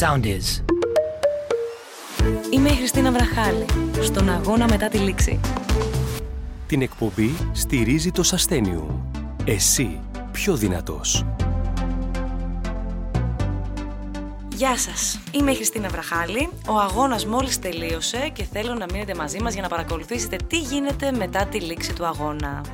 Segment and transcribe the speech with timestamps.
[0.00, 0.62] Sound is.
[2.50, 3.64] Είμαι η Χριστίνα Βραχάλη,
[4.00, 5.40] στον αγώνα μετά τη λήξη.
[6.66, 9.02] Την εκπομπή στηρίζει το Σαστένιου.
[9.44, 10.00] Εσύ
[10.32, 11.26] πιο δυνατός.
[14.58, 16.48] Γεια σας, είμαι η Χριστίνα Βραχάλη.
[16.68, 21.12] Ο αγώνας μόλις τελείωσε και θέλω να μείνετε μαζί μας για να παρακολουθήσετε τι γίνεται
[21.12, 22.64] μετά τη λήξη του αγώνα.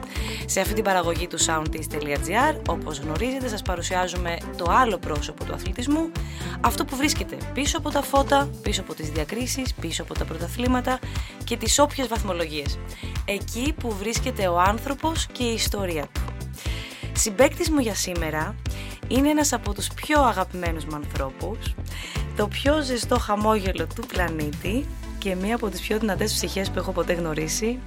[0.47, 6.13] Σε αυτή την παραγωγή του soundtease.gr, όπως γνωρίζετε, σας παρουσιάζουμε το άλλο πρόσωπο του αθλητισμού,
[6.61, 10.99] αυτό που βρίσκεται πίσω από τα φώτα, πίσω από τις διακρίσεις, πίσω από τα πρωταθλήματα
[11.45, 12.79] και τις όποιες βαθμολογίες.
[13.25, 16.21] Εκεί που βρίσκεται ο άνθρωπος και η ιστορία του.
[17.13, 18.55] Συμπέκτης μου για σήμερα
[19.09, 21.75] είναι ένας από τους πιο αγαπημένους μου ανθρώπους,
[22.37, 24.87] το πιο ζεστό χαμόγελο του πλανήτη
[25.19, 27.79] και μία από τις πιο δυνατές ψυχές που έχω ποτέ γνωρίσει,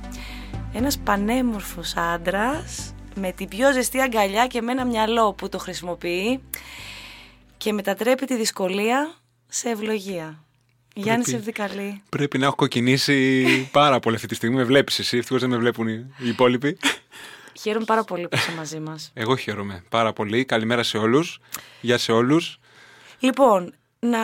[0.74, 6.40] ένας πανέμορφος άντρας με την πιο ζεστή αγκαλιά και με ένα μυαλό που το χρησιμοποιεί
[7.58, 9.16] και μετατρέπει τη δυσκολία
[9.48, 10.42] σε ευλογία.
[10.96, 12.02] Γιάννη Σευδικαλή.
[12.10, 14.56] Πρέπει να έχω κοκκινήσει πάρα πολύ αυτή τη στιγμή.
[14.56, 16.78] Με βλέπεις εσύ, ευτυχώς δεν με βλέπουν οι υπόλοιποι.
[17.59, 19.11] Χαίρομαι πάρα πολύ που είσαι μαζί μας.
[19.13, 20.45] Εγώ χαίρομαι πάρα πολύ.
[20.45, 21.39] Καλημέρα σε όλους.
[21.81, 22.59] Γεια σε όλους.
[23.19, 24.19] Λοιπόν, να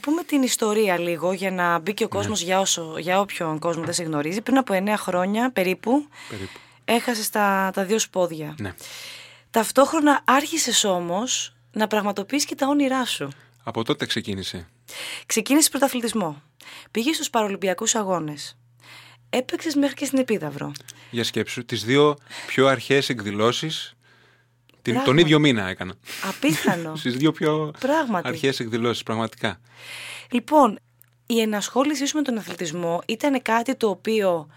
[0.00, 3.84] πούμε την ιστορία λίγο για να μπει και ο κόσμος για, όσο, για όποιον κόσμο
[3.84, 4.40] δεν σε γνωρίζει.
[4.40, 6.58] Πριν από 9 χρόνια περίπου, Περίπου.
[6.84, 8.54] έχασες τα, τα δύο σπόδια.
[8.58, 8.74] Ναι.
[9.50, 13.28] Ταυτόχρονα άρχισες όμως να πραγματοποιείς και τα όνειρά σου.
[13.62, 14.68] Από τότε ξεκίνησε.
[15.26, 16.42] Ξεκίνησες πρωταθλητισμό.
[16.90, 18.56] Πήγες στους Παραλυμπιακούς Αγώνες.
[19.30, 20.72] Έπαιξες μέχρι και στην Επίδαυρο.
[21.10, 23.94] Για σκέψου, τις δύο πιο αρχαίες εκδηλώσεις.
[24.82, 25.20] τον Πράγματι.
[25.20, 25.94] ίδιο μήνα έκανα.
[26.28, 26.96] Απίθανο.
[26.96, 28.28] Στις δύο πιο Πράγματι.
[28.28, 29.60] αρχαίες εκδηλώσεις, πραγματικά.
[30.30, 30.78] Λοιπόν,
[31.26, 34.48] η ενασχόλησή σου με τον αθλητισμό ήταν κάτι το οποίο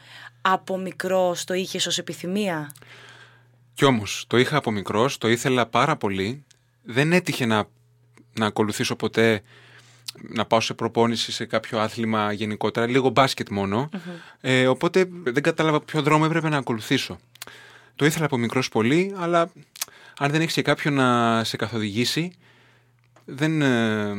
[0.41, 2.73] από μικρό το είχες ως επιθυμία;
[3.73, 6.43] Κι όμως, το είχα από μικρός, το ήθελα πάρα πολύ.
[6.83, 7.67] Δεν έτυχε να,
[8.39, 9.41] να ακολουθήσω ποτέ
[10.17, 13.89] να πάω σε προπόνηση σε κάποιο άθλημα γενικότερα, λίγο μπάσκετ μόνο.
[14.41, 17.19] Ε, οπότε δεν κατάλαβα ποιο δρόμο έπρεπε να ακολουθήσω.
[17.95, 19.52] Το ήθελα από μικρός πολύ, αλλά
[20.20, 22.31] αν δεν έχεις και κάποιον να σε καθοδηγήσει,
[23.25, 23.61] δεν.
[23.61, 24.14] ε,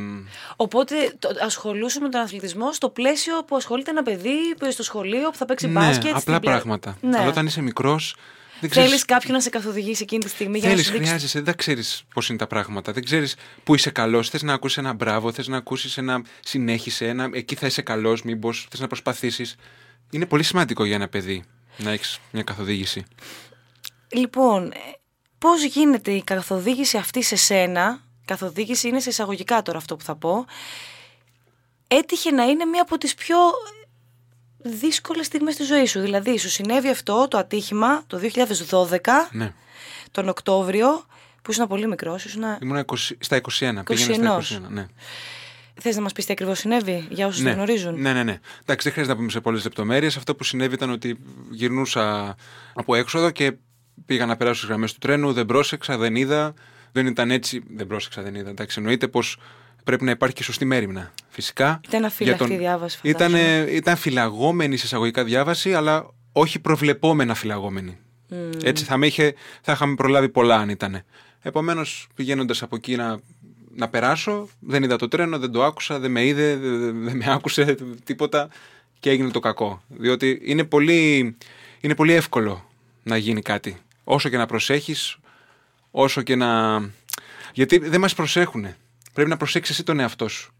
[0.55, 5.29] Οπότε το, ασχολούσαι με τον αθλητισμό στο πλαίσιο που ασχολείται ένα παιδί που στο σχολείο
[5.29, 6.05] που θα παίξει ναι, μπάσκετ.
[6.07, 6.97] απλά στην πλα- πράγματα.
[7.01, 7.17] Ναι.
[7.17, 8.15] Αλλά όταν είσαι μικρός,
[8.61, 9.05] δεν Θέλεις ξέρει.
[9.05, 11.07] κάποιον να σε καθοδηγήσει εκείνη τη στιγμή για να Θέλεις, σου δείξει.
[11.07, 12.91] χρειάζεσαι, δεν ξέρεις πώς είναι τα πράγματα.
[12.91, 14.29] Δεν ξέρεις πού είσαι καλός.
[14.29, 18.23] Θες να ακούσεις ένα μπράβο, θες να ακούσεις ένα συνέχισε, ένα εκεί θα είσαι καλός,
[18.23, 19.55] μήπως θες να προσπαθήσεις.
[20.09, 21.43] Είναι πολύ σημαντικό για ένα παιδί
[21.77, 23.05] να έχεις μια καθοδήγηση.
[24.09, 24.73] Λοιπόν,
[25.37, 28.01] πώς γίνεται η καθοδήγηση αυτή σε σένα.
[28.25, 30.45] Καθοδήγηση είναι σε εισαγωγικά τώρα αυτό που θα πω.
[31.87, 33.37] Έτυχε να είναι μία από τις πιο
[34.63, 35.99] δύσκολες στιγμές της ζωής σου.
[35.99, 39.53] Δηλαδή, σου συνέβη αυτό το ατύχημα το 2012, Ναι.
[40.11, 41.05] τον Οκτώβριο,
[41.41, 42.43] που ήσουν πολύ μικρός, ήσουν...
[42.61, 43.83] Ήμουν 20, στα 21.
[43.85, 44.69] Πήγαινα στα 21.
[44.69, 44.87] Ναι.
[45.79, 48.39] Θες να μας πεις τι ακριβώς συνέβη, για όσους δεν γνωρίζουν; Ναι, ναι, ναι.
[48.61, 50.17] Εντάξει, δεν χρειάζεται να πούμε σε πολλές λεπτομέρειες.
[50.17, 52.35] Αυτό που συνέβη ήταν ότι γυρνούσα
[52.73, 53.53] από έξοδο και
[54.05, 55.33] πήγα να περάσω στις γραμμές του τρένου.
[55.33, 56.53] Δεν πρόσεξα, δεν είδα.
[56.91, 57.63] Δεν ήταν έτσι.
[57.75, 58.49] Δεν πρόσεξα, δεν είδα.
[58.49, 59.37] Εντάξει, εννοείται πως
[59.83, 61.11] πρέπει να υπάρχει και σωστή μέρημνα.
[61.29, 61.81] Φυσικά.
[61.87, 63.71] Ήταν αφύλακτη για η διάβαση, Ήταν, φαντάζομαι.
[63.71, 67.97] ήταν φυλαγόμενη σε εισαγωγικά διάβαση, αλλά όχι προβλεπόμενα φυλαγόμενη.
[68.63, 71.03] Έτσι θα, με είχε, θα είχαμε προλάβει πολλά αν ήταν.
[71.41, 73.19] Επομένως, πηγαίνοντας από εκεί να,
[73.75, 77.25] να περάσω, δεν είδα το τρένο, δεν το άκουσα, δεν με είδε, δεν, δεν με
[77.27, 78.49] άκουσε τίποτα
[78.99, 79.81] και έγινε το κακό.
[79.87, 81.35] Διότι είναι πολύ,
[81.81, 82.69] είναι πολύ εύκολο
[83.03, 83.77] να γίνει κάτι.
[84.03, 85.17] Όσο και να προσέχεις,
[85.91, 86.79] όσο και να...
[87.53, 88.67] Γιατί δεν μας προσέχουν.
[89.13, 90.53] Πρέπει να προσέξεις εσύ τον εαυτό σου.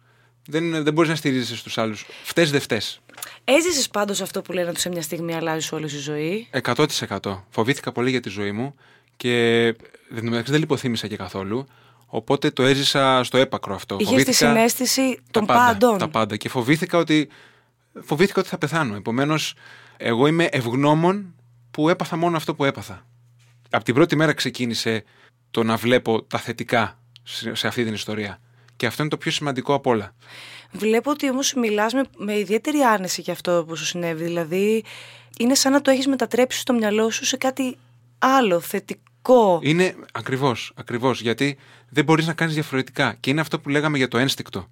[0.47, 2.05] Δεν, δεν μπορείς να στηρίζεσαι στους άλλους.
[2.23, 3.01] Φταίς δεν φταίς.
[3.43, 7.43] Έζησες πάντως αυτό που λένε ότι σε μια στιγμή αλλάζεις όλη σου η ζωή; 100%.
[7.49, 8.75] Φοβήθηκα πολύ για τη ζωή μου
[9.17, 9.65] και
[10.09, 11.65] δεν, μεταξύ, δεν λιποθύμησα και καθόλου.
[12.05, 13.97] Οπότε το έζησα στο έπακρο αυτό.
[13.99, 16.37] Είχες τη συνέστηση των τα πάντα, πάντων; Τα πάντα.
[16.37, 17.29] Και φοβήθηκα ότι,
[18.01, 18.95] φοβήθηκα ότι θα πεθάνω.
[18.95, 19.53] Επομένως,
[19.97, 21.35] εγώ είμαι ευγνώμων
[21.71, 23.05] που έπαθα μόνο αυτό που έπαθα.
[23.69, 25.03] Από την πρώτη μέρα ξεκίνησε
[25.51, 28.39] το να βλέπω τα θετικά σε σε αυτή την ιστορία.
[28.75, 30.15] Και αυτό είναι το πιο σημαντικό απ' όλα.
[30.71, 34.23] Βλέπω ότι όμως μιλάς με, με ιδιαίτερη άνεση για αυτό που σου συνέβη.
[34.23, 34.83] Δηλαδή,
[35.39, 37.77] είναι σαν να το έχεις μετατρέψει στο μυαλό σου σε κάτι
[38.19, 39.59] άλλο, θετικό.
[39.63, 41.57] Είναι ακριβώς, ακριβώς, γιατί
[41.89, 43.15] δεν μπορείς να κάνεις διαφορετικά.
[43.19, 44.67] Και είναι αυτό που λέγαμε για το ένστικτο.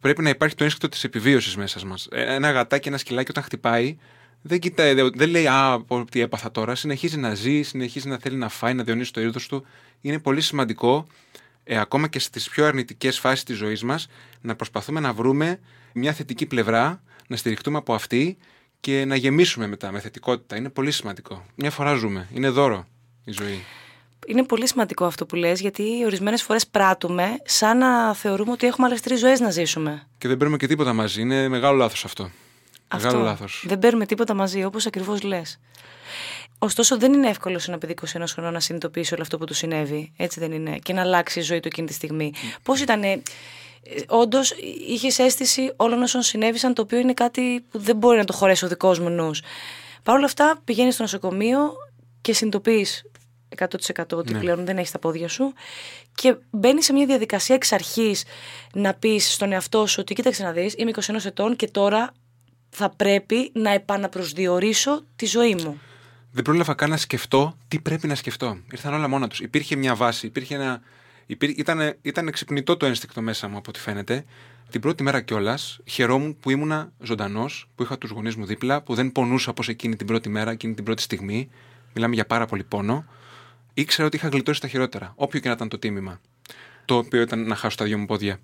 [0.00, 2.08] Πρέπει να υπάρχει το ένστικτο της επιβίωσης μέσα μας.
[2.10, 3.96] Ένα γατάκι, ένα σκυλάκι όταν χτυπάει,
[4.42, 6.74] δεν, κοιτάει, δεν- δεν λέει Α, πω, τι έπαθα τώρα.
[6.74, 9.64] Συνεχίζει να ζει, συνεχίζει να θέλει να φάει, να διονύσει το είδος του.
[10.00, 11.06] Είναι πολύ σημαντικό,
[11.72, 14.06] ε, ακόμα και στις πιο αρνητικές φάσεις της ζωής μας,
[14.40, 15.60] να προσπαθούμε να βρούμε
[15.92, 18.36] μια θετική πλευρά, να στηριχτούμε από αυτή
[18.80, 20.56] και να γεμίσουμε μετά με θετικότητα.
[20.56, 21.44] Είναι πολύ σημαντικό.
[21.54, 22.28] Μια φορά ζούμε.
[22.34, 22.86] Είναι δώρο
[23.24, 23.64] η ζωή.
[24.26, 28.86] Είναι πολύ σημαντικό αυτό που λες, γιατί ορισμένες φορές πράττουμε σαν να θεωρούμε ότι έχουμε
[28.86, 30.06] άλλες τρεις ζωές να ζήσουμε.
[30.18, 31.20] Και δεν παίρνουμε και τίποτα μαζί.
[31.20, 32.30] Είναι μεγάλο λάθος αυτό.
[32.88, 33.06] Αυτό.
[33.06, 33.64] Μεγάλο λάθος.
[33.66, 35.60] Δεν παίρνουμε τίποτα μαζί, όπως ακριβώς λες.
[36.62, 39.54] Ωστόσο, δεν είναι εύκολο σε ένα παιδί 21 χρονών να συνειδητοποιήσει όλο αυτό που του
[39.54, 40.12] συνέβη.
[40.16, 40.78] Έτσι δεν είναι.
[40.78, 42.32] Και να αλλάξει η ζωή του εκείνη τη στιγμή.
[42.62, 43.02] Πώς ήταν,
[44.08, 44.54] Όντως,
[44.88, 48.64] είχες αίσθηση όλων όσων συνέβησαν, το οποίο είναι κάτι που δεν μπορεί να το χωρέσει
[48.64, 49.42] ο δικός μου νους.
[50.02, 51.72] Παρ' όλα αυτά, πηγαίνεις στο νοσοκομείο
[52.20, 53.04] και συνειδητοποιείς
[53.48, 54.38] 100% ότι Ναι.
[54.38, 55.52] πλέον δεν έχεις τα πόδια σου
[56.14, 58.24] και μπαίνεις σε μια διαδικασία εξ αρχής
[58.74, 62.12] να πεις στον εαυτό σου ότι κοίταξε να δεις, είμαι 21 ετών και τώρα
[62.70, 65.80] θα πρέπει να επαναπροσδιορίσω τη ζωή μου.
[66.32, 68.58] Δεν πρόλαβα καν να σκεφτώ τι πρέπει να σκεφτώ.
[68.72, 69.40] Ήρθαν όλα μόνα τους.
[69.40, 70.80] Υπήρχε μια βάση, υπήρχε ένα.
[71.26, 71.58] Υπήρ...
[71.58, 74.24] Ήταν, ήταν ξυπνητό το ένστικτο μέσα μου, από ό,τι φαίνεται.
[74.70, 78.94] Την πρώτη μέρα κιόλας χαιρόμουν που ήμουνα ζωντανός, που είχα τους γονείς μου δίπλα, που
[78.94, 81.50] δεν πονούσα όπως εκείνη την πρώτη μέρα, εκείνη την πρώτη στιγμή.
[81.94, 83.04] Μιλάμε για πάρα πολύ πόνο.
[83.74, 86.20] Ήξερα ότι είχα γλιτώσει τα χειρότερα, όποιο και να ήταν το τίμημα.
[86.84, 88.40] Το οποίο ήταν να χάσω τα δυο μου πόδια.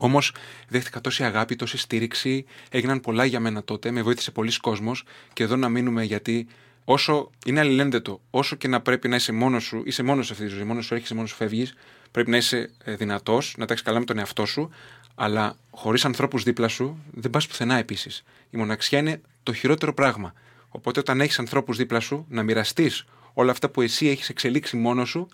[0.00, 0.34] Όμως
[0.68, 2.44] δέχτηκα τόση αγάπη, τόση στήριξη.
[2.70, 3.90] Έγιναν πολλά για μένα τότε.
[3.90, 5.04] Με βοήθησε πολλοί κόσμος.
[5.32, 6.46] Και εδώ να μείνουμε γιατί
[6.90, 10.44] όσο είναι αλληλένδετο, όσο και να πρέπει να είσαι μόνος σου, είσαι μόνος σε αυτή
[10.44, 11.74] τη ζωή, μόνος σου έρχεσαι, μόνος σου φεύγεις,
[12.10, 14.70] πρέπει να είσαι δυνατός, να τα έχεις καλά με τον εαυτό σου,
[15.14, 18.24] αλλά χωρίς ανθρώπους δίπλα σου δεν πας πουθενά επίσης.
[18.50, 20.32] Η μοναξιά είναι το χειρότερο πράγμα.
[20.68, 25.08] Οπότε όταν έχεις ανθρώπους δίπλα σου, να μοιραστείς όλα αυτά που εσύ έχεις εξελίξει μόνος
[25.08, 25.28] σου,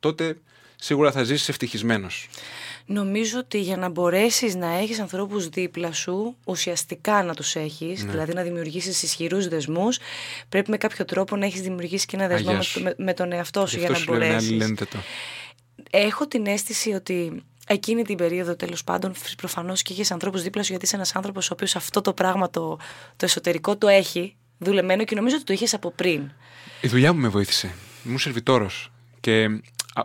[0.00, 0.38] τότε
[0.76, 2.28] σίγουρα θα ζήσεις ευτυχισμένος.
[2.86, 8.10] Νομίζω ότι για να μπορέσεις να έχεις ανθρώπους δίπλα σου, ουσιαστικά να τους έχεις, Ναι.
[8.10, 9.98] δηλαδή να δημιουργήσεις ισχυρούς δεσμούς,
[10.48, 12.82] πρέπει με κάποιο τρόπο να έχεις δημιουργήσει και ένα δεσμό Αγιάς με, σου.
[12.82, 14.50] με, με τον εαυτό σου Γι' για αυτό να σου λέω είναι μπορέσεις.
[14.50, 14.98] αλληλένδετο.
[15.90, 20.70] Έχω την αίσθηση ότι εκείνη την περίοδο τέλος πάντων προφανώς και είχες ανθρώπους δίπλα σου
[20.70, 22.78] γιατί είσαι ένας άνθρωπος ο οποίος αυτό το πράγμα το,
[23.16, 26.30] το εσωτερικό το έχει δουλεμένο και νομίζω ότι το είχες από πριν.
[26.80, 27.74] Η δουλειά μου με βοήθησε.
[28.06, 28.92] Ήμουν σερβιτόρος.
[29.20, 29.50] Και α,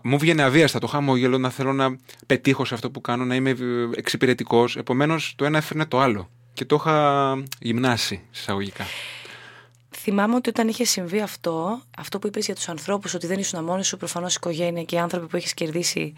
[0.03, 3.55] μου βγαίνει αβίαστα το χαμόγελο να θέλω να πετύχω σε αυτό που κάνω, να είμαι
[3.95, 4.75] εξυπηρετικός.
[4.75, 6.29] Επομένως, το ένα έφερνε το άλλο.
[6.53, 8.85] Και το είχα γυμνάσει, εισαγωγικά.
[9.95, 13.63] Θυμάμαι ότι όταν είχε συμβεί αυτό, αυτό που είπες για τους ανθρώπους, ότι δεν ήσουν
[13.63, 16.13] μόνοι σου, προφανώς η οικογένεια και οι άνθρωποι που έχεις κερδίσει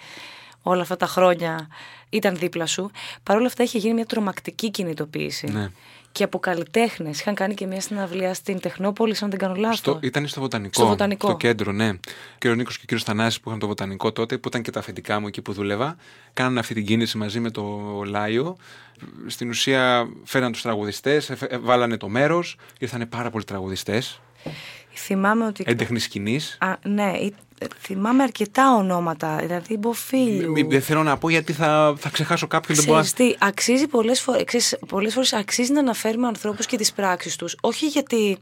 [0.62, 1.68] όλα αυτά τα χρόνια
[2.10, 2.92] ήταν δίπλα σου.
[3.24, 5.48] Παρ' όλα αυτά είχε γίνει μια τρομακτική κινητοποίηση.
[5.48, 5.72] Ναι.
[6.14, 7.20] Και από καλλιτέχνες.
[7.20, 9.78] Είχαν κάνει και μια συναυλία στην Τεχνόπολη, αν δεν κάνω λάθος.
[9.78, 10.74] Στο, ήταν στο βοτανικό.
[10.74, 11.28] Στο βοτανικό.
[11.28, 11.90] Στο κέντρο, ναι.
[11.90, 11.98] Ο
[12.38, 14.80] κύριο Νίκος και ο κύριος Θανάσης που είχαν το βοτανικό τότε, που ήταν και τα
[14.80, 15.96] αφεντικά μου εκεί που δούλευα,
[16.34, 17.64] κάνανε αυτή την κίνηση μαζί με το
[18.06, 18.58] Λάιο.
[19.28, 21.32] Στην ουσία φέραν τους τραγουδιστές,
[21.62, 24.22] βάλανε το μέρος, ήρθαν πάρα πολλοί τραγουδιστές.
[24.96, 25.64] Θυμάμαι ότι.
[25.68, 26.58] Έντεχνης σκηνής.
[26.60, 27.36] Α, ναι, ή-
[27.80, 29.36] θυμάμαι αρκετά ονόματα.
[29.36, 30.54] Δηλαδή, Μποφίλιου.
[30.70, 32.78] Δεν θέλω να πω γιατί θα, θα ξεχάσω κάποιον.
[32.78, 36.66] δεν μπορώ να- Ξέρεις τι, αξίζει πολλές φορές, ξέρεις, πολλές φορές αξίζει να αναφέρουμε ανθρώπους
[36.66, 37.56] και τις πράξεις τους.
[37.62, 38.38] Όχι γιατί...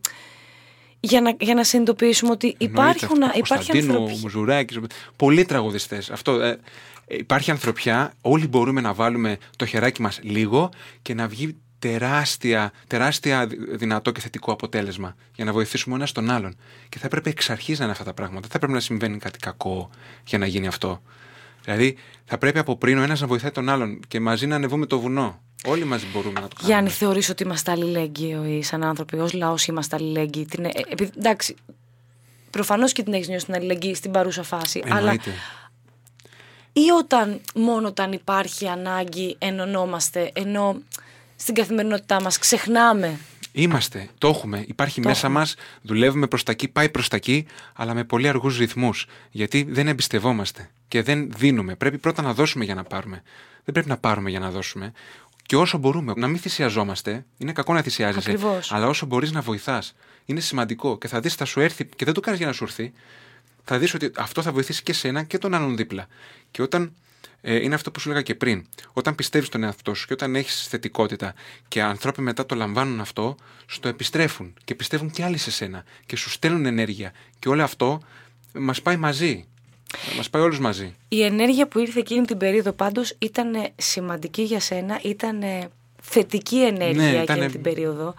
[1.03, 3.37] Για να, για να συνειδητοποιήσουμε ότι Εννοείται υπάρχουν, αυτό.
[3.37, 4.19] υπάρχει Κωνσταντίνου, ανθρωπιά.
[4.21, 4.79] Μουζουράκης,
[5.15, 6.09] πολλοί τραγουδιστές.
[6.09, 6.31] Αυτό.
[6.41, 6.59] Ε,
[7.07, 8.13] ε, υπάρχει ανθρωπιά.
[8.21, 10.69] Όλοι μπορούμε να βάλουμε το χεράκι μας λίγο
[11.01, 16.11] και να βγει τεράστια, τεράστια δυ- δυνατό και θετικό αποτέλεσμα για να βοηθήσουμε ο ένας
[16.11, 16.55] τον άλλον.
[16.89, 18.39] Και θα έπρεπε εξ αρχής να είναι αυτά τα πράγματα.
[18.41, 19.89] Δεν θα έπρεπε να συμβαίνει κάτι κακό
[20.25, 21.01] για να γίνει αυτό.
[21.63, 24.85] Δηλαδή, θα πρέπει από πριν ο ένας να βοηθάει τον άλλον και μαζί να ανεβούμε
[24.85, 25.41] το βουνό.
[25.65, 26.73] Όλοι μαζί μπορούμε να το κάνουμε.
[26.73, 31.55] Γιάννη, θεωρείς ότι είμαστε αλληλέγγυοι σαν άνθρωποι, ως λαός είμαστε αλληλέγγυοι; Την, ε, επειδή, εντάξει,
[32.49, 34.81] προφανώς και την έχεις νιώσει την αλληλεγγύη στην παρούσα φάση.
[34.85, 35.31] Αλλά Εννοείται.
[36.73, 40.81] ή όταν, μόνο όταν υπάρχει ανάγκη ενωνόμαστε, ενώ
[41.41, 43.19] στην καθημερινότητά μας ξεχνάμε.
[43.51, 44.63] Είμαστε, το έχουμε.
[44.67, 45.39] Υπάρχει Το μέσα έχουμε.
[45.39, 49.05] μας, δουλεύουμε προς τα εκεί, πάει προς τα εκεί, αλλά με πολύ αργούς ρυθμούς.
[49.31, 51.75] Γιατί δεν εμπιστευόμαστε και δεν δίνουμε.
[51.75, 53.21] Πρέπει πρώτα να δώσουμε για να πάρουμε.
[53.63, 54.91] Δεν πρέπει να πάρουμε για να δώσουμε.
[55.45, 57.25] Και όσο μπορούμε, να μην θυσιαζόμαστε.
[57.37, 58.31] Είναι κακό να θυσιάζεσαι.
[58.31, 58.71] Ακριβώς.
[58.71, 59.95] Αλλά όσο μπορείς να βοηθάς.
[60.25, 61.85] Είναι σημαντικό και θα δεις, θα σου έρθει.
[61.85, 62.93] Και δεν το κάνεις για να σου έρθει.
[63.63, 66.07] Θα δεις ότι αυτό θα βοηθήσει και σένα και τον άλλον δίπλα.
[66.51, 66.89] Και όταν ε,
[67.41, 68.65] είναι αυτό που σου έλεγα και πριν.
[68.93, 71.33] Όταν πιστεύεις τον εαυτό σου και όταν έχεις θετικότητα
[71.67, 73.35] και άνθρωποι μετά το λαμβάνουν αυτό,
[73.67, 77.13] σου το επιστρέφουν και πιστεύουν και άλλοι σε σένα και σου στέλνουν ενέργεια.
[77.39, 78.01] Και όλο αυτό
[78.53, 79.45] μας πάει μαζί.
[80.17, 80.95] Μας πάει όλους μαζί.
[81.07, 85.43] Η ενέργεια που ήρθε εκείνη την περίοδο πάντως ήταν σημαντική για σένα, ήταν
[86.01, 88.13] θετική ενέργεια Ναι, εκείνη ήτανε- την περίοδο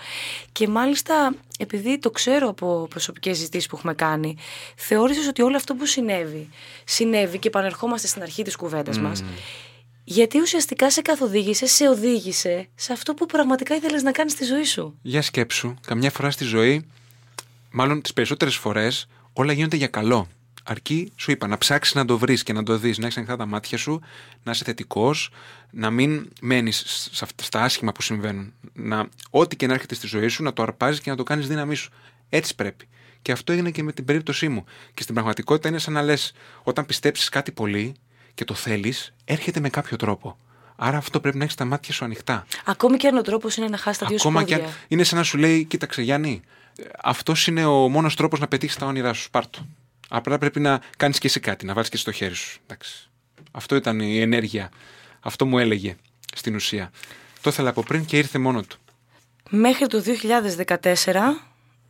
[0.53, 4.37] και μάλιστα επειδή το ξέρω από προσωπικές συζητήσεις που έχουμε κάνει
[4.77, 6.49] θεώρησες ότι όλο αυτό που συνέβη
[6.85, 9.25] συνέβη και επανερχόμαστε στην αρχή της κουβέντας μας
[10.05, 14.65] γιατί ουσιαστικά σε καθοδήγησε, σε οδήγησε σε αυτό που πραγματικά ήθελες να κάνεις στη ζωή
[14.65, 14.99] σου.
[15.03, 16.87] Για σκέψου, καμιά φορά στη ζωή,
[17.71, 20.29] μάλλον τις περισσότερες φορές, όλα γίνονται για καλό.
[20.64, 23.37] Αρκεί, σου είπα, να ψάξεις να το βρεις και να το δεις, να έχεις ανοιχτά
[23.37, 24.00] τα μάτια σου,
[24.42, 25.31] να είσαι θετικός,
[25.71, 27.09] να μην μένεις
[27.42, 28.52] στα άσχημα που συμβαίνουν.
[28.73, 31.47] Να, ό,τι και να έρχεται στη ζωή σου, να το αρπάζεις και να το κάνεις
[31.47, 31.90] δύναμή σου.
[32.28, 32.88] Έτσι πρέπει.
[33.23, 34.64] Και αυτό έγινε και με την περίπτωσή μου.
[34.95, 37.95] Και στην πραγματικότητα είναι σαν να λες, όταν πιστέψεις κάτι πολύ
[38.35, 40.37] και το θέλεις, έρχεται με κάποιο τρόπο.
[40.76, 42.47] Άρα αυτό πρέπει να έχεις τα μάτια σου ανοιχτά.
[42.64, 44.59] Ακόμη και αν ο τρόπος είναι να χάσεις τα δύο Ακόμα σπόδια.
[44.59, 46.42] και αν είναι σαν να σου λέει, κοίταξε Γιάννη,
[47.02, 49.31] αυτός είναι ο μόνος τρόπος να πετύχεις τα όνειρά σου.
[49.31, 49.66] Πάρτο.
[50.14, 52.61] Απλά πρέπει να κάνεις και εσύ κάτι, να βάλεις και στο χέρι σου.
[52.66, 53.09] Εντάξει.
[53.50, 54.71] Αυτό ήταν η ενέργεια.
[55.21, 55.97] Αυτό μου έλεγε
[56.35, 56.90] στην ουσία.
[57.40, 58.78] Το ήθελα από πριν και ήρθε μόνο του.
[59.50, 60.97] Μέχρι το 2014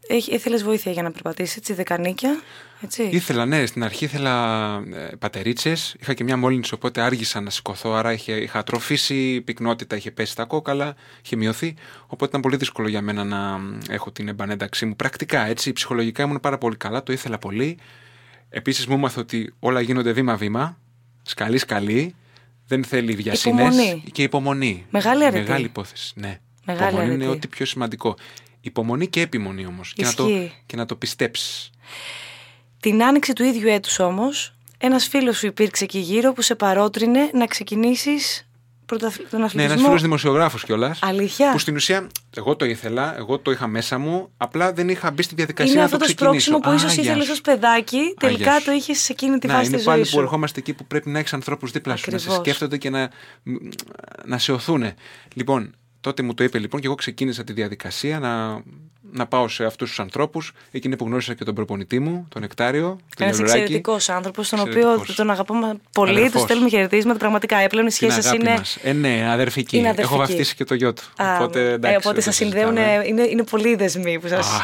[0.08, 2.40] ήθελες βοήθεια για να περπατήσεις, έτσι, δεκανίκια.
[2.80, 5.96] Έτσι; Ήθελα, ναι, στην αρχή ήθελα ε, πατερίτσες.
[6.00, 7.92] Είχα και μια μόλυνση, οπότε άργησα να σηκωθώ.
[7.92, 11.74] Άρα είχε, είχα ατροφήσει, η πυκνότητα είχε πέσει στα κόκαλα, είχε μειωθεί.
[12.02, 14.96] Οπότε ήταν πολύ δύσκολο για μένα να έχω την επανένταξή μου.
[14.96, 17.78] Πρακτικά, έτσι, ψυχολογικά ήμουν πάρα πολύ καλά, το ήθελα πολύ.
[18.54, 20.78] Επίσης μου έμαθα ότι όλα γίνονται βήμα-βήμα,
[21.22, 22.14] σκαλί-σκαλί.
[22.66, 23.66] Δεν θέλει βιασύνες.
[23.74, 24.02] Υπομονή.
[24.12, 24.86] Και υπομονή.
[24.90, 25.42] Μεγάλη αρετή.
[25.42, 26.12] Μεγάλη υπόθεση.
[26.16, 26.38] Ναι.
[26.64, 27.36] Μεγάλη υπομονή είναι αρετή.
[27.38, 28.16] ό,τι πιο σημαντικό.
[28.60, 29.92] Υπομονή και επιμονή όμως.
[29.92, 30.52] Και, να το- Ισχύει.
[30.66, 31.70] και να το πιστέψεις.
[32.80, 37.30] Την άνοιξη του ίδιου έτους όμως, ένας φίλος σου υπήρξε εκεί γύρω που σε παρότρινε
[37.34, 38.48] να ξεκινήσεις
[38.98, 39.22] πρωταθλ...
[39.30, 39.74] τον Ναι, αθλητισμό.
[39.74, 40.98] ένα φίλος δημοσιογράφος κιόλας.
[41.02, 41.52] Αλήθεια.
[41.52, 42.06] Που στην ουσία
[42.36, 45.80] εγώ το ήθελα, εγώ το είχα μέσα μου, απλά δεν είχα μπει στη διαδικασία Είναι
[45.80, 46.40] να αυτό το το ξεκινήσω.
[46.46, 47.32] σπρώξιμο που Α, ίσως γεια ήθελες σου.
[47.32, 48.64] ως παιδάκι, τελικά γεια σου.
[48.64, 50.22] το είχες σε εκείνη τη Να, φάση είναι της πάλι ζωής που σου.
[50.22, 52.46] ερχόμαστε εκεί που πρέπει να έχεις ανθρώπους δίπλα σου, να σε Ακριβώς.
[52.46, 53.10] σκέφτονται και να,
[54.24, 54.84] να σε οθούν.
[55.34, 58.62] Λοιπόν, τότε μου το είπε λοιπόν και εγώ ξεκίνησα τη διαδικασία να,
[59.12, 60.52] να πάω σε αυτούς τους ανθρώπους.
[60.70, 63.60] Εκείνη που γνώρισα και τον προπονητή μου, τον Εκτάριο, τον Ένας Γιαννουράκη.
[63.62, 65.14] εξαιρετικός άνθρωπος, τον οποίο Εξαιρετικός.
[65.14, 66.32] τον αγαπάμε πολύ, Αδερφός.
[66.32, 67.18] του στέλνουμε χαιρετίσματα.
[67.18, 68.54] Πραγματικά, έπλεον οι Την σχέσεις αγάπη είναι.
[68.58, 68.78] μας.
[68.82, 69.76] Ε, ναι, αδερφική.
[69.76, 70.14] Είναι αδερφική.
[70.14, 71.02] Έχω βαφτίσει και το γιο του.
[71.22, 73.04] Α, οπότε ε, εντάξει, οπότε δεν σας το συνδέουν, συζητάμε.
[73.06, 74.62] είναι, είναι πολλοί δεσμοί που σας Α, σας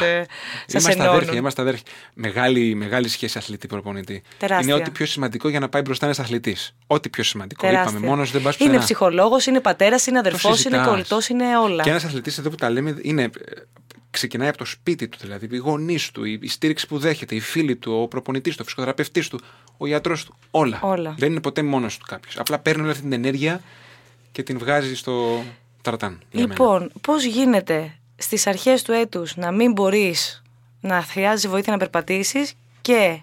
[0.67, 1.13] Είμαστε ενώνουν.
[1.15, 1.85] αδέρφια, είμαστε αδέρφια.
[2.13, 4.21] Μεγάλη, μεγάλη σχέση αθλητή-προπονητή.
[4.37, 4.73] Τεράστια.
[4.73, 6.75] Είναι ό,τι πιο σημαντικό για να πάει μπροστά ένας αθλητής.
[6.87, 7.67] Ό,τι πιο σημαντικό.
[7.67, 7.91] Τεράστια.
[7.91, 8.83] Είπαμε, μόνος δεν πας Είναι πουθενά.
[8.85, 10.87] ψυχολόγος, είναι πατέρας, είναι αδερφός, είναι συζητάς.
[10.87, 11.83] κολλητός, είναι όλα.
[11.83, 13.29] Και ένας αθλητής εδώ που τα λέμε είναι.
[14.19, 17.35] Ε, Ξεκινάει από το σπίτι του, δηλαδή οι γονείς του, η η στήριξη που δέχεται,
[17.35, 19.39] οι φίλοι του, ο προπονητής του, ο φυσικοθεραπευτή του,
[19.77, 20.35] ο γιατρός του.
[20.51, 20.79] Όλα.
[20.81, 21.15] Όλα.
[21.17, 22.37] Δεν είναι ποτέ μόνος του κάποιος.
[22.37, 23.61] Απλά παίρνει όλη αυτή την ενέργεια
[24.31, 25.43] και την βγάζει στο
[25.81, 26.19] ταρτάν.
[26.31, 26.49] για μένα.
[26.49, 30.43] Λοιπόν, πώς γίνεται στις αρχές του έτους να μην μπορείς
[30.81, 33.19] να χρειάζεσαι βοήθεια να περπατήσεις και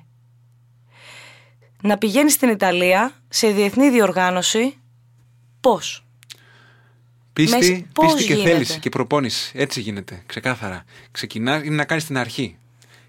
[1.83, 4.77] να πηγαίνεις στην Ιταλία σε διεθνή διοργάνωση.
[5.61, 6.06] Πώς;
[7.37, 9.53] Πίστη, Μέσα- πώς πίστη και γίνεται; θέληση και προπόνηση.
[9.55, 10.23] Έτσι γίνεται.
[10.27, 10.85] Ξεκάθαρα.
[11.11, 12.57] Ξεκινάς είναι να κάνεις την αρχή.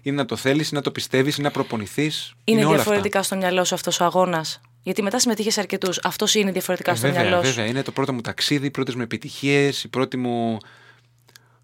[0.02, 2.32] Είναι να το θέλεις, είναι να το πιστεύεις, είναι να προπονηθείς.
[2.44, 4.60] Είναι, όλα διαφορετικά στο μυαλό σου αυτός ο αγώνας.
[4.82, 5.98] Γιατί μετά συμμετείχες σε αρκετούς.
[6.02, 7.06] Αυτός είναι διαφορετικά αυτά.
[7.08, 7.54] στο Ε, βέβαια, μυαλό σου.
[7.54, 7.70] βέβαια.
[7.70, 10.56] Είναι το πρώτο μου ταξίδι, οι πρώτες μου επιτυχίες, η πρώτη μου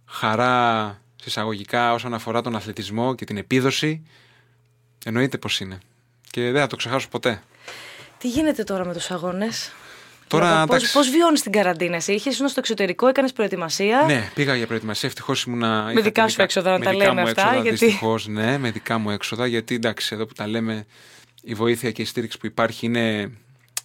[0.05, 4.03] χαρά συσσαγωγικά όσον αφορά τον αθλητισμό και την επίδοση.
[5.05, 5.79] Εννοείται πως είναι.
[6.31, 7.43] Και δεν θα το ξεχάσω ποτέ.
[8.19, 9.73] Τι γίνεται τώρα με τους αγώνες;
[10.27, 10.93] Τώρα, Πώ εντάξει.
[10.93, 15.09] πώς βιώνεις την καραντίνα, εσύ; Είχες ήσουν στο εξωτερικό, έκανες προετοιμασία; Ναι, πήγα για προετοιμασία.
[15.09, 15.91] Ευτυχώς ήμουνα.
[15.95, 18.59] Με δικά σου έξοδα, να με τα δικά λέμε μου αυτά, Έξοδα, γιατί- Δυστυχώς, ναι,
[18.59, 19.47] με δικά μου έξοδα.
[19.47, 20.87] Γιατί εντάξει, εδώ που τα λέμε,
[21.43, 23.31] η βοήθεια και η στήριξη που υπάρχει είναι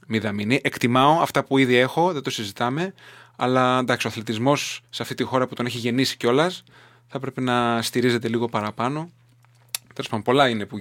[0.07, 0.59] μηδαμινή.
[0.63, 2.93] Εκτιμάω αυτά που ήδη έχω, δεν το συζητάμε.
[3.35, 6.63] Αλλά εντάξει, ο αθλητισμός σε αυτή τη χώρα που τον έχει γεννήσει κιόλας
[7.07, 9.09] θα πρέπει να στηρίζεται λίγο παραπάνω.
[9.93, 10.77] Τέλος πάντων, πολλά είναι που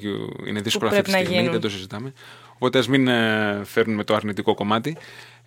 [0.46, 1.52] είναι δύσκολα αυτή πρέπει τη να στιγμή, γίνουν.
[1.52, 2.12] δεν το συζητάμε.
[2.54, 4.96] Οπότε ας μην ε, φέρνουμε το αρνητικό κομμάτι.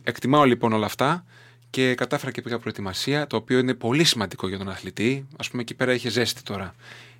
[0.04, 1.26] Εκτιμάω λοιπόν όλα αυτά
[1.70, 5.28] και κατάφερα και πήγα προετοιμασία, το οποίο είναι πολύ σημαντικό για τον αθλητή.
[5.46, 6.76] Α πούμε, εκεί πέρα είχε ζέστη τώρα.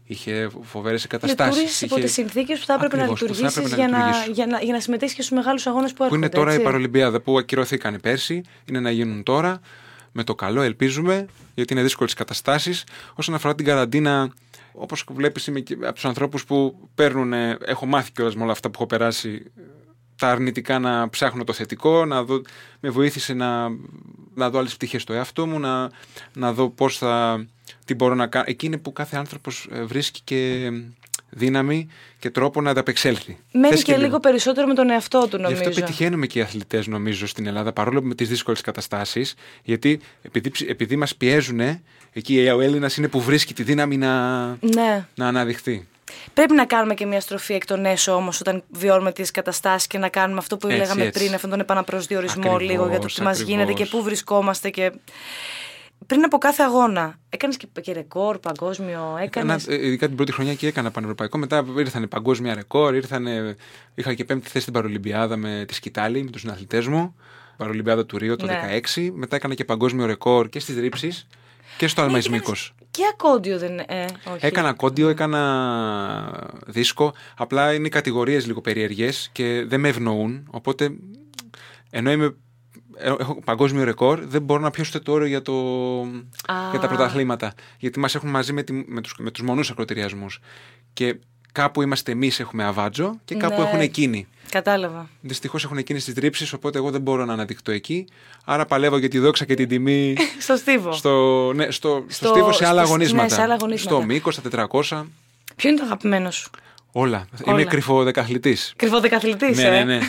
[0.06, 1.54] Είχε φοβερές εγκαταστάσεις.
[1.56, 3.98] Λειτουργήσει υπό τις συνθήκες που θα έπρεπε να Ακριβώς, που θα λειτουργήσεις έπρεπε να για,
[3.98, 4.32] να, λειτουργήσω.
[4.32, 6.26] για, να, για να συμμετέχεις και στους μεγάλους αγώνες που Που έρχονται.
[6.26, 6.62] είναι τώρα έτσι.
[6.62, 8.42] η Παρολυμπιάδα που ακυρωθήκαν πέρσι.
[8.70, 9.60] Είναι να γίνουν τώρα.
[10.12, 12.84] Με το καλό, ελπίζουμε, γιατί είναι δύσκολες καταστάσεις.
[13.16, 14.34] Όσον αφορά την καραντίνα,
[14.74, 17.34] όπως βλέπεις, είμαι και από τους ανθρώπους που παίρνουν.
[17.66, 19.52] Έχω μάθει κιόλας με όλα αυτά που έχω περάσει
[20.22, 22.42] τα αρνητικά να ψάχνω το θετικό, να δω,
[22.80, 23.68] με βοήθησε να,
[24.34, 25.90] να δω άλλες πτυχές στο εαυτό μου, να,
[26.34, 27.46] να δω πώς θα,
[27.86, 28.46] τι μπορώ να κάνω.
[28.48, 30.70] Εκεί είναι που κάθε άνθρωπος ε, βρίσκει και
[31.30, 31.88] δύναμη
[32.20, 33.38] και τρόπο να ανταπεξέλθει.
[33.52, 35.62] Μένει Θες και λίγο περισσότερο με τον εαυτό του, Γι' νομίζω.
[35.62, 39.34] αυτό πετυχαίνουμε και οι αθλητές, νομίζω, στην Ελλάδα, παρόλο με τις δύσκολες καταστάσεις.
[39.64, 41.60] Γιατί επειδή, ψ- επειδή μας πιέζουν,
[42.14, 45.06] εκεί ο Έλληνας είναι που βρίσκει τη δύναμη να, Ναι.
[45.16, 45.88] να αναδειχθεί.
[46.34, 49.98] Πρέπει να κάνουμε και μια στροφή εκ των έσω όμως όταν βιώνουμε τις καταστάσεις και
[49.98, 51.20] να κάνουμε αυτό που Έτσι, λέγαμε έτσι.
[51.20, 53.56] πριν, αυτόν τον επαναπροσδιορισμό Ακριβώς, λίγο για το τι μας ακριβώς.
[53.58, 54.70] γίνεται και πού βρισκόμαστε.
[54.70, 54.92] Και...
[56.08, 59.54] Πριν από κάθε αγώνα, έκανες και, και ρεκόρ παγκόσμιο, έκανε.
[59.54, 61.38] Έκανα, ε, ειδικά την πρώτη χρονιά και έκανα πανευρωπαϊκό.
[61.38, 62.96] Μετά ήρθαν παγκόσμια ρεκόρ.
[62.96, 63.56] Ήρθανε,
[63.96, 67.16] είχα και πέμπτη θέση στην Παρολυμπιάδα με τη Σκητάλη, με τους συναθλητές μου.
[67.58, 68.62] Παρολυμπιάδα του Ρίο το Ναι.
[68.96, 69.10] 2016.
[69.14, 71.28] Μετά έκανα και παγκόσμιο ρεκόρ και στις ρήψεις
[71.78, 72.54] και στο Αλμαϊσμίκο.
[72.92, 73.80] Και ακόντιο δεν.
[73.80, 74.46] Ε, όχι.
[74.46, 77.14] Έκανα κόντιο, έκανα δίσκο.
[77.38, 80.48] Απλά είναι οι κατηγορίες λίγο περίεργε και δεν με ευνοούν.
[80.52, 80.92] Οπότε,
[81.90, 82.36] ενώ είμαι,
[82.96, 85.54] ε, έχω παγκόσμιο ρεκόρ, δεν μπορώ να πιάσω το όριο για, το,
[86.46, 86.70] Α.
[86.72, 87.54] για τα πρωταθλήματα.
[87.78, 90.40] Γιατί μας έχουν μαζί με, τη, με τους με τους μονούς ακροτηριασμούς.
[90.94, 91.20] Και
[91.52, 93.68] Κάπου είμαστε εμείς, έχουμε αβάτζο και κάπου Ναι.
[93.68, 94.28] έχουν εκείνοι.
[94.52, 95.10] Κατάλαβα.
[95.22, 98.08] Δυστυχώς έχουν εκείνες τις ρήψεις, οπότε εγώ δεν μπορώ να αναδειχτώ εκεί.
[98.46, 100.92] Άρα παλεύω για τη δόξα και την τιμή Στο στίβο.
[100.92, 103.36] στο, ναι, στο, στο, Στο- στίβο σε άλλα στο- ναι, αγωνίσματα.
[103.36, 103.96] σε άλλα αγωνίσματα.
[103.96, 104.42] Στο μήκο, στα
[104.72, 105.06] 400.
[105.56, 106.50] Ποιο είναι το αγαπημένο σου;
[106.94, 107.28] Όλα.
[107.46, 107.60] Όλα.
[107.60, 108.74] Είμαι κρυφοδεκαθλητής.
[108.76, 110.00] Κρυφοδεκαθλητής, Ναι, ε; ναι, ναι.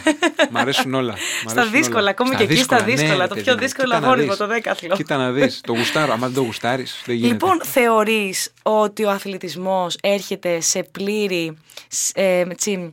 [0.51, 1.13] Μ' αρέσουν όλα.
[1.13, 2.11] Μ' Στα αρέσουν δύσκολα, όλα.
[2.11, 3.59] ακόμη και εκεί στα δύσκολα, ναι, το παιδί πιο μου.
[3.59, 4.39] δύσκολο Κοίτα να αγώνισμα, δεις.
[4.39, 4.95] το δέκαθλο.
[4.97, 5.61] Κοίτα να δεις.
[5.61, 6.13] το γουστάρω.
[6.13, 7.33] Άμα δεν το γουστάρεις, δεν γίνεται.
[7.33, 11.57] Λοιπόν, θεωρείς ότι ο αθλητισμός έρχεται σε πλήρη
[11.89, 12.93] σ- ε, έτσι,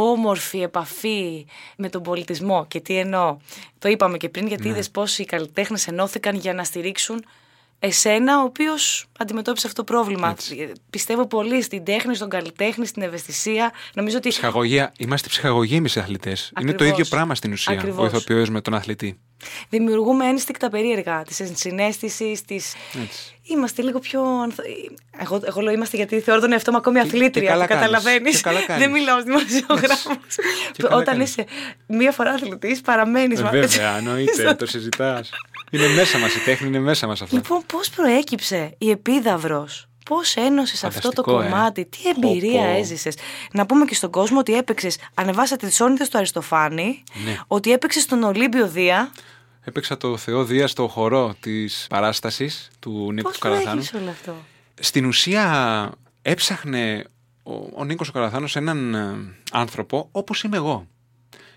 [0.00, 3.36] όμορφη επαφή με τον πολιτισμό και τι εννοώ.
[3.78, 4.68] Το είπαμε και πριν γιατί Ναι.
[4.68, 7.24] είδες πώς οι καλλιτέχνες ενώθηκαν για να στηρίξουν
[7.78, 10.28] εσένα ο οποίος αντιμετώπισε αυτό το πρόβλημα.
[10.58, 13.72] Ε, Πιστεύω πολύ στην τέχνη, στον καλλιτέχνη, στην ευαισθησία.
[13.94, 14.92] Νομίζω ότι Ψυχαγωγία.
[14.98, 16.52] Είμαστε ψυχαγωγοί εμείς οι αθλητές.
[16.60, 16.98] Είναι το Ακριβώς.
[16.98, 18.12] ίδιο πράγμα στην ουσία Ακριβώς.
[18.12, 19.18] ο ηθοποιό με τον αθλητή.
[19.68, 22.74] Δημιουργούμε ένστικτα περίεργα της ενσυναίσθησης, της...
[23.02, 23.32] Έτσι.
[23.42, 24.22] Είμαστε λίγο πιο.
[24.22, 24.60] ανθ-
[25.20, 27.48] Εγώ, εγώ λέω είμαστε γιατί θεωρώ τον εαυτό μου ακόμη αθλήτρια.
[27.48, 27.82] καλά Το κάνεις.
[27.84, 28.36] καταλαβαίνεις.
[28.36, 28.82] Και καλά κάνεις.
[28.82, 30.16] Δεν μιλάω ως δημοσιογράφος.
[30.72, 31.28] Και καλά Όταν κάνεις.
[31.30, 31.44] είσαι
[31.86, 33.40] μία φορά αθλητής, παραμένεις.
[33.40, 34.54] Ε, βέβαια, εννοείται.
[34.54, 35.30] το συζητάς.
[35.70, 37.36] Είναι μέσα μας η τέχνη, είναι μέσα μας αυτό.
[37.36, 41.50] Λοιπόν, πώς προέκυψε η επίδαυρος, Πώς ένωσες αυτό το Φανταστικό, ε.
[41.50, 42.78] κομμάτι, τι εμπειρία Πω, πω.
[42.78, 43.14] έζησες.
[43.52, 47.36] Να πούμε και στον κόσμο ότι έπαιξες, ανεβάσατε τις όνειτε του Αριστοφάνη, Ναι.
[47.46, 49.10] ότι έπαιξες στον Ολύμπιο Δία.
[49.64, 53.64] Έπαιξα το Θεό Δία στο χορό της παράστασης του Νίκου Πώς του Καραθάνου.
[53.70, 54.34] προέκυψε όλο αυτό;
[54.80, 57.04] Στην ουσία έψαχνε
[57.42, 59.16] ο, ο Νίκος ο Καραθάνος έναν ε,
[59.52, 60.86] άνθρωπο όπως είμαι εγώ.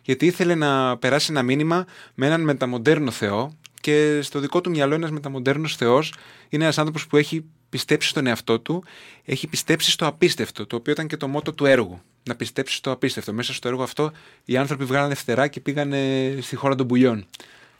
[0.02, 4.96] Γιατί ήθελε να περάσει ένα μήνυμα με έναν μεταμοντέρνο Θεό και στο δικό του μυαλό
[4.96, 6.14] ένας μεταμοντέρνος Θεός
[6.50, 8.84] είναι ένας άνθρωπος που έχει πιστέψει στον εαυτό του,
[9.26, 12.02] έχει πιστέψει στο απίστευτο, το οποίο ήταν και το μότο του έργου.
[12.24, 13.34] Να πιστέψεις στο απίστευτο.
[13.34, 14.12] Μέσα στο έργο αυτό
[14.46, 17.26] οι άνθρωποι βγάλανε φτερά και πήγανε στη χώρα των πουλιών.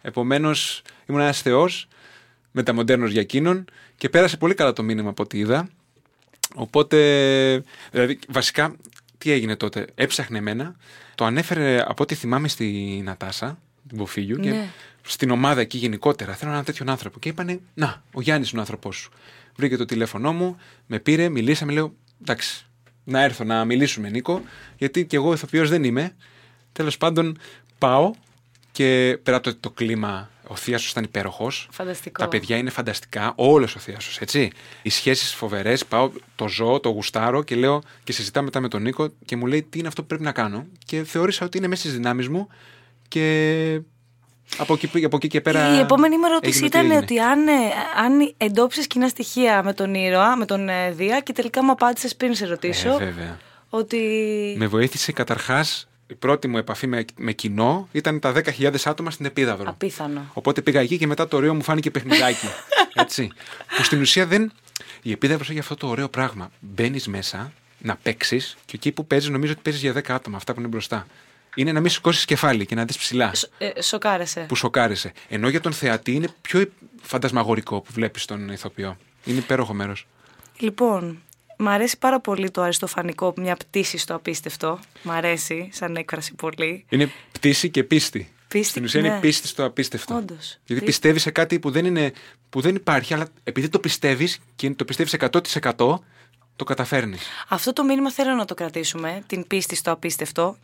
[0.02, 1.88] Επομένως ήμουν ένας Θεός
[2.52, 3.66] μεταμοντέρνος για εκείνον
[3.98, 5.70] και πέρασε πολύ καλά το μήνυμα από ό,τι είδα.
[6.56, 6.98] Οπότε,
[7.92, 8.76] δηλαδή, βασικά,
[9.18, 9.88] τι έγινε τότε.
[9.96, 10.76] Έψαχνε εμένα,
[11.16, 14.70] το ανέφερε από ό,τι θυμάμαι στη Νατάσα, την Ποφίλιου, και Ναι.
[15.02, 16.34] Στην ομάδα εκεί γενικότερα.
[16.34, 17.20] Θέλω έναν τέτοιον άνθρωπο.
[17.20, 19.12] Και είπανε, Να, ο Γιάννης είναι ο άνθρωπός σου.
[19.56, 22.66] Βρήκε το τηλέφωνό μου, με πήρε, μιλήσαμε, λέω, Εντάξει,
[23.04, 24.42] να έρθω να μιλήσουμε, Νίκο,
[24.78, 26.16] γιατί και εγώ ηθοποιός δεν είμαι.
[26.72, 27.38] Τέλος πάντων,
[27.78, 28.12] πάω
[28.72, 31.68] και πέρα από το, το κλίμα, ο Θίασο ήταν υπέροχος.
[31.72, 32.22] Φανταστικό.
[32.22, 34.52] Τα παιδιά είναι φανταστικά, όλος ο Θίασο, έτσι.
[34.82, 38.82] Οι σχέσεις φοβερές, πάω, το ζω, το γουστάρω και λέω και συζητάω μετά με τον
[38.82, 40.66] Νίκο και μου λέει τι είναι αυτό που πρέπει να κάνω.
[40.86, 42.48] Και θεώρησα ότι είναι μέσα στις δυνάμεις μου
[43.08, 43.82] και
[44.58, 45.76] από εκεί, από εκεί και πέρα.
[45.76, 47.04] Η επόμενη μου ερώτηση έγινε ό,τι ήταν έγινε.
[47.04, 47.52] ότι αν, ε,
[48.06, 52.16] αν εντόπισες κοινά στοιχεία με τον ήρωα, με τον ε, Δία και τελικά μου απάντησες
[52.16, 52.90] πριν σε ρωτήσω.
[52.90, 53.38] Ε, βέβαια.
[53.70, 54.00] ότι.
[54.58, 55.86] Με βοήθησε καταρχάς.
[56.08, 59.70] Η πρώτη μου επαφή με, με κοινό ήταν τα 10.000 άτομα στην Επίδαυρο.
[59.70, 60.22] Απίθανο.
[60.34, 62.46] Οπότε πήγα εκεί και μετά το ωραίο μου φάνηκε παιχνιδάκι.
[62.94, 63.32] Έτσι.
[63.76, 64.52] που στην ουσία δεν.
[65.02, 66.52] Η Επίδαυρο έχει αυτό το ωραίο πράγμα.
[66.60, 70.54] Μπαίνεις μέσα να παίξεις και εκεί που παίζεις νομίζω ότι παίζεις για 10 άτομα, αυτά
[70.54, 71.08] που είναι μπροστά.
[71.56, 73.32] Είναι να μην σηκώσεις κεφάλι και να δεις ψηλά.
[73.36, 74.40] Σ- ε, σοκάρεσε.
[74.48, 75.12] Που σοκάρισε.
[75.30, 76.66] Ενώ για τον θεατή είναι πιο
[77.02, 78.98] φαντασμαγορικό που βλέπεις τον ηθοποιό.
[79.26, 80.08] Είναι υπέροχο μέρος.
[80.58, 81.22] Λοιπόν,
[81.58, 84.80] μ' αρέσει πάρα πολύ το αριστοφανικό, μια πτήση στο απίστευτο.
[85.04, 86.86] Μ' αρέσει, σαν έκφραση πολύ.
[86.90, 88.32] Είναι πτήση και πίστη.
[88.48, 89.08] Πίστη, Στην ουσία ναι.
[89.08, 90.16] είναι πίστη στο απίστευτο.
[90.16, 90.58] Όντως.
[90.66, 92.14] Γιατί Τι- πιστεύεις σε κάτι που δεν, είναι,
[92.50, 96.00] που δεν υπάρχει, αλλά επειδή το πιστεύεις και το πιστεύεις 100%
[96.56, 97.22] το καταφέρνεις.
[97.48, 100.58] Αυτό το μήνυμα θέλω να το κρατήσουμε, την πίστη στο απίστευτο.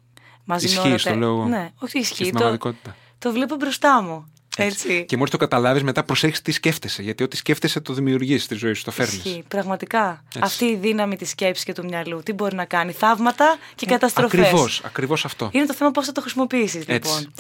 [0.49, 1.45] Μαζί με Ισχύει όλα στο τα- λόγο.
[1.45, 2.13] Ναι, όχι Και ισχύει.
[2.15, 2.95] στην Το, πραγματικότητα.
[3.19, 4.31] το βλέπω μπροστά μου.
[4.59, 5.05] Έτσι.
[5.07, 7.01] Και μόλις το καταλάβεις, μετά προσέχεις τι σκέφτεσαι.
[7.01, 9.15] Γιατί ό,τι σκέφτεσαι το δημιουργείς στη ζωή σου, το φέρνεις.
[9.15, 10.23] Ισχύει, πραγματικά.
[10.39, 12.21] Αυτή η δύναμη της σκέψης και του μυαλού.
[12.23, 14.39] Τι μπορεί να κάνει, θαύματα και Ε, καταστροφές.
[14.39, 15.49] Ακριβώς, ακριβώς αυτό.
[15.51, 16.91] Είναι το θέμα πώς θα το χρησιμοποιήσεις, Έτσι.
[16.93, 17.33] λοιπόν.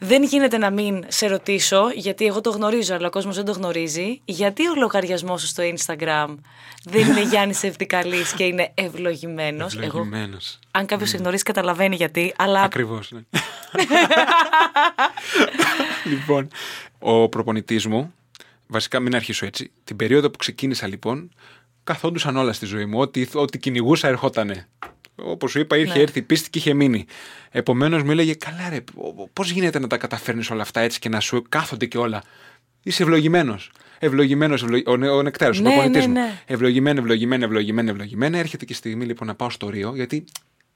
[0.00, 3.52] Δεν γίνεται να μην σε ρωτήσω, γιατί εγώ το γνωρίζω, αλλά ο κόσμος δεν το
[3.52, 4.20] γνωρίζει.
[4.24, 6.34] Γιατί ο λογαριασμός σου στο Instagram
[6.84, 9.74] δεν είναι Γιάννη Ευτικαλή και είναι ευλογημένος.
[9.74, 10.58] Εγώ, Ευλογημένος.
[10.70, 12.32] αν κάποιος σε γνωρίζει, καταλαβαίνει γιατί.
[12.36, 13.20] Αλλά Ακριβώς, ναι.
[16.14, 16.48] λοιπόν,
[16.98, 18.14] ο προπονητής μου,
[18.66, 21.30] βασικά μην αρχίσω έτσι, την περίοδο που ξεκίνησα λοιπόν,
[21.84, 22.98] καθόντουσαν όλα στη ζωή μου.
[23.00, 24.68] Ό,τι, ό,τι κυνηγούσα ερχότανε.
[25.14, 26.00] Όπως σου είπα, είχε Ναι.
[26.02, 27.04] έρθει η πίστη και είχε μείνει.
[27.50, 28.78] Επομένως μου έλεγε, Καλά, ρε,
[29.32, 32.22] πώς γίνεται να τα καταφέρνεις όλα αυτά έτσι και να σου κάθονται και όλα;
[32.82, 33.70] Είσαι ευλογημένος.
[33.98, 36.26] Ευλογημένος, ο, νε- ο νεκτάριο, Ναι, ο προπονητής ναι, μου.
[36.26, 36.40] ναι.
[36.46, 38.36] Ευλογημένο, ευλογημένο, ευλογημένο, ευλογημένο.
[38.38, 40.24] Έρχεται και η στιγμή λοιπόν να πάω στο Ρίο, γιατί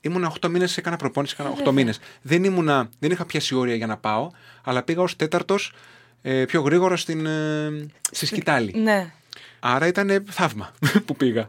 [0.00, 1.98] ήμουνα 8 μήνες, έκανα προπόνηση, έκανα 8 μήνες.
[2.22, 4.30] Δεν, ήμουνα, δεν είχα πιάσει όρια για να πάω,
[4.68, 5.72] αλλά πήγα ως τέταρτος
[6.22, 8.72] ε, πιο γρήγορα στην, ε, στη σκητάλη.
[8.76, 9.12] ναι.
[9.60, 10.70] Άρα ήταν θαύμα
[11.06, 11.46] που πήγα.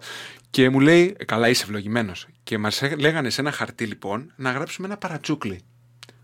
[0.50, 2.28] Και μου λέει, καλά είσαι ευλογημένος.
[2.44, 5.60] Και μας λέγανε σε ένα χαρτί λοιπόν να γράψουμε ένα παρατσούκλι.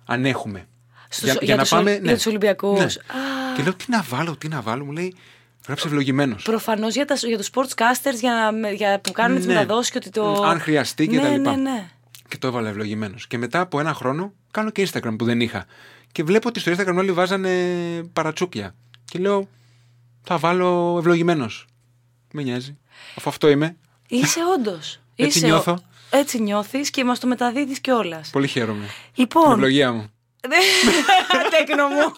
[0.05, 0.67] Αν έχουμε.
[1.09, 2.79] Στους- για τους Ολ- για τους Ολυμπιακούς.
[2.79, 2.85] Ναι.
[2.85, 3.55] Α.
[3.55, 4.85] Και λέω, τι να βάλω, τι να βάλω.
[4.85, 5.15] Μου λέει,
[5.67, 6.43] Γράψε ευλογημένος.
[6.43, 9.53] Προφανώς για, τα- για τους sportscasters για, για, που κάνουν τι Ναι.
[9.53, 10.43] μεταδόσει και ότι το.
[10.43, 11.55] Αν χρειαστεί και ναι, τα λοιπά.
[11.55, 11.89] Ναι, ναι.
[12.27, 13.27] Και το έβαλα ευλογημένος.
[13.27, 15.65] Και μετά από ένα χρόνο κάνω και Instagram που δεν είχα.
[16.13, 17.49] Και βλέπω ότι στο Instagram όλοι βάζανε
[18.13, 18.75] παρατσούκια.
[19.05, 19.47] Και λέω,
[20.23, 21.65] θα βάλω ευλογημένος.
[22.33, 22.77] Με νοιάζει.
[23.15, 23.77] Αφού αυτό είμαι.
[24.07, 24.99] Είσαι όντως.
[25.15, 25.79] Έτσι νιώθω.
[26.09, 28.29] Έτσι νιώθεις και μας το μεταδίδεις κιόλας.
[28.29, 28.79] Πολύ χαίρομαι.
[28.79, 29.51] Με Λοιπόν.
[29.51, 30.09] ευλογία μου.
[31.51, 32.13] Τέκνο μου.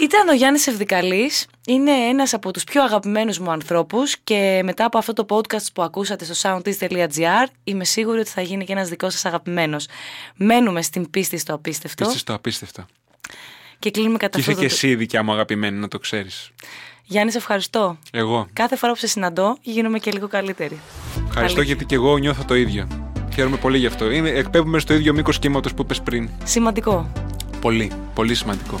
[0.00, 4.98] Ήταν ο Γιάννης Ευδικαλής, είναι ένας από τους πιο αγαπημένους μου ανθρώπους και μετά από
[4.98, 9.12] αυτό το podcast που ακούσατε στο soundist.gr είμαι σίγουρη ότι θα γίνει και ένας δικός
[9.12, 9.86] σας αγαπημένος.
[10.36, 12.86] Μένουμε στην πίστη στο απίστευτο Πίστης στο απίστευτο.
[13.78, 14.74] και κλείνουμε κατά Και είσαι αυτό και το...
[14.74, 16.50] εσύ δικιά μου αγαπημένη, να το ξέρεις.
[17.04, 17.98] Γιάννη, σε ευχαριστώ.
[18.12, 18.48] Εγώ.
[18.52, 20.80] Κάθε φορά που σε συναντώ γίνομαι και λίγο καλύτερη.
[21.14, 21.62] Ευχαριστώ Αλήθεια.
[21.62, 22.88] γιατί και εγώ νιώθω το ίδιο.
[23.34, 24.10] Χαίρομαι πολύ γι' αυτό.
[24.10, 26.30] Είναι, εκπέμπουμε στο ίδιο μήκος κύματος που είπες πριν.
[26.44, 27.12] Σημαντικό.
[27.60, 28.80] Πολύ, πολύ σημαντικό.